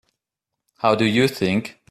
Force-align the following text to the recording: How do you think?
How 0.79 0.95
do 0.95 1.05
you 1.05 1.27
think? 1.27 1.77